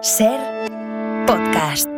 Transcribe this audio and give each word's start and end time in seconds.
Ser 0.00 0.38
podcast. 1.26 1.88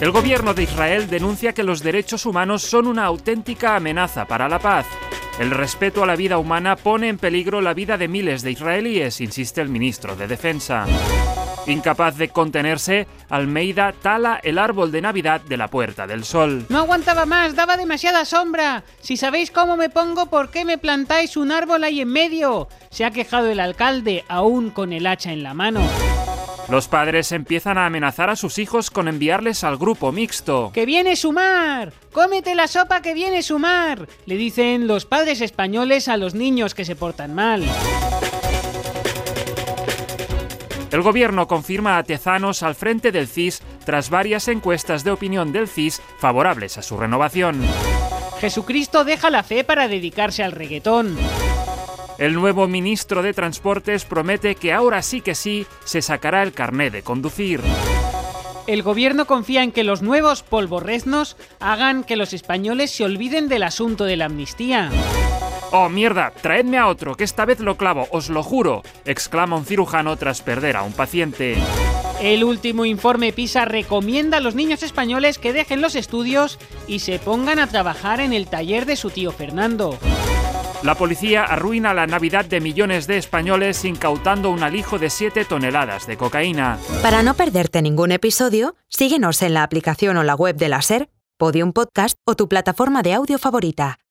El 0.00 0.10
gobierno 0.10 0.54
de 0.54 0.64
Israel 0.64 1.08
denuncia 1.08 1.52
que 1.52 1.62
los 1.62 1.82
derechos 1.84 2.26
humanos 2.26 2.62
son 2.62 2.88
una 2.88 3.04
auténtica 3.04 3.76
amenaza 3.76 4.24
para 4.24 4.48
la 4.48 4.58
paz. 4.58 4.86
El 5.38 5.52
respeto 5.52 6.02
a 6.02 6.06
la 6.06 6.16
vida 6.16 6.38
humana 6.38 6.74
pone 6.74 7.08
en 7.08 7.18
peligro 7.18 7.60
la 7.60 7.74
vida 7.74 7.96
de 7.96 8.08
miles 8.08 8.42
de 8.42 8.50
israelíes, 8.50 9.20
insiste 9.20 9.60
el 9.60 9.68
ministro 9.68 10.16
de 10.16 10.26
Defensa. 10.26 10.84
Incapaz 11.66 12.16
de 12.16 12.28
contenerse, 12.28 13.08
Almeida 13.28 13.92
tala 13.92 14.40
el 14.42 14.58
árbol 14.58 14.92
de 14.92 15.00
Navidad 15.00 15.40
de 15.40 15.56
la 15.56 15.68
Puerta 15.68 16.06
del 16.06 16.24
Sol. 16.24 16.64
No 16.68 16.78
aguantaba 16.78 17.26
más, 17.26 17.56
daba 17.56 17.76
demasiada 17.76 18.24
sombra. 18.24 18.84
Si 19.00 19.16
sabéis 19.16 19.50
cómo 19.50 19.76
me 19.76 19.90
pongo, 19.90 20.26
¿por 20.26 20.50
qué 20.50 20.64
me 20.64 20.78
plantáis 20.78 21.36
un 21.36 21.50
árbol 21.50 21.82
ahí 21.82 22.00
en 22.00 22.08
medio? 22.08 22.68
Se 22.90 23.04
ha 23.04 23.10
quejado 23.10 23.48
el 23.48 23.58
alcalde, 23.58 24.24
aún 24.28 24.70
con 24.70 24.92
el 24.92 25.06
hacha 25.06 25.32
en 25.32 25.42
la 25.42 25.54
mano. 25.54 25.80
Los 26.68 26.88
padres 26.88 27.30
empiezan 27.30 27.78
a 27.78 27.86
amenazar 27.86 28.28
a 28.28 28.36
sus 28.36 28.58
hijos 28.58 28.90
con 28.90 29.06
enviarles 29.06 29.62
al 29.62 29.76
grupo 29.76 30.10
mixto. 30.10 30.72
¡Que 30.74 30.84
viene 30.84 31.14
Sumar! 31.14 31.92
¡Cómete 32.12 32.56
la 32.56 32.66
sopa 32.66 33.02
que 33.02 33.14
viene 33.14 33.42
Sumar! 33.42 34.08
Le 34.26 34.36
dicen 34.36 34.88
los 34.88 35.04
padres 35.04 35.40
españoles 35.40 36.08
a 36.08 36.16
los 36.16 36.34
niños 36.34 36.74
que 36.74 36.84
se 36.84 36.96
portan 36.96 37.34
mal. 37.34 37.64
El 40.96 41.02
gobierno 41.02 41.46
confirma 41.46 41.98
a 41.98 42.04
Tezanos 42.04 42.62
al 42.62 42.74
frente 42.74 43.12
del 43.12 43.28
CIS 43.28 43.60
tras 43.84 44.08
varias 44.08 44.48
encuestas 44.48 45.04
de 45.04 45.10
opinión 45.10 45.52
del 45.52 45.68
CIS 45.68 46.00
favorables 46.16 46.78
a 46.78 46.82
su 46.82 46.96
renovación. 46.96 47.60
Jesucristo 48.40 49.04
deja 49.04 49.28
la 49.28 49.42
fe 49.42 49.62
para 49.62 49.88
dedicarse 49.88 50.42
al 50.42 50.52
reggaetón. 50.52 51.14
El 52.16 52.32
nuevo 52.32 52.66
ministro 52.66 53.20
de 53.20 53.34
Transportes 53.34 54.06
promete 54.06 54.54
que 54.54 54.72
ahora 54.72 55.02
sí 55.02 55.20
que 55.20 55.34
sí 55.34 55.66
se 55.84 56.00
sacará 56.00 56.42
el 56.42 56.54
carné 56.54 56.88
de 56.88 57.02
conducir. 57.02 57.60
El 58.66 58.82
gobierno 58.82 59.26
confía 59.26 59.62
en 59.62 59.72
que 59.72 59.84
los 59.84 60.00
nuevos 60.00 60.42
polvorreznos 60.44 61.36
hagan 61.60 62.04
que 62.04 62.16
los 62.16 62.32
españoles 62.32 62.90
se 62.90 63.04
olviden 63.04 63.48
del 63.48 63.64
asunto 63.64 64.04
de 64.04 64.16
la 64.16 64.24
amnistía. 64.24 64.90
¡Oh, 65.72 65.88
mierda! 65.88 66.32
Traedme 66.40 66.78
a 66.78 66.86
otro, 66.86 67.16
que 67.16 67.24
esta 67.24 67.44
vez 67.44 67.60
lo 67.60 67.76
clavo, 67.76 68.06
os 68.10 68.28
lo 68.28 68.42
juro, 68.42 68.82
exclama 69.04 69.56
un 69.56 69.64
cirujano 69.64 70.16
tras 70.16 70.42
perder 70.42 70.76
a 70.76 70.82
un 70.82 70.92
paciente. 70.92 71.56
El 72.20 72.44
último 72.44 72.84
informe 72.84 73.32
PISA 73.32 73.64
recomienda 73.64 74.38
a 74.38 74.40
los 74.40 74.54
niños 74.54 74.82
españoles 74.82 75.38
que 75.38 75.52
dejen 75.52 75.80
los 75.80 75.96
estudios 75.96 76.58
y 76.86 77.00
se 77.00 77.18
pongan 77.18 77.58
a 77.58 77.66
trabajar 77.66 78.20
en 78.20 78.32
el 78.32 78.46
taller 78.46 78.86
de 78.86 78.96
su 78.96 79.10
tío 79.10 79.32
Fernando. 79.32 79.98
La 80.82 80.94
policía 80.94 81.42
arruina 81.42 81.92
la 81.94 82.06
Navidad 82.06 82.44
de 82.44 82.60
millones 82.60 83.06
de 83.06 83.18
españoles 83.18 83.84
incautando 83.84 84.50
un 84.50 84.62
alijo 84.62 84.98
de 84.98 85.10
7 85.10 85.44
toneladas 85.44 86.06
de 86.06 86.16
cocaína. 86.16 86.78
Para 87.02 87.22
no 87.22 87.34
perderte 87.34 87.82
ningún 87.82 88.12
episodio, 88.12 88.76
síguenos 88.88 89.42
en 89.42 89.54
la 89.54 89.62
aplicación 89.62 90.16
o 90.16 90.22
la 90.22 90.34
web 90.34 90.56
de 90.56 90.68
la 90.68 90.82
SER, 90.82 91.08
Podium 91.38 91.72
Podcast 91.72 92.16
o 92.24 92.36
tu 92.36 92.48
plataforma 92.48 93.02
de 93.02 93.14
audio 93.14 93.38
favorita. 93.38 93.98